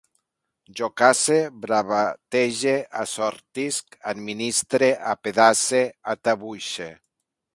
Jo 0.77 0.87
cace, 1.01 1.35
bravatege, 1.65 2.73
assortisc, 3.03 3.99
administre, 4.15 4.89
apedace, 5.13 5.85
atabuixe 6.17 6.89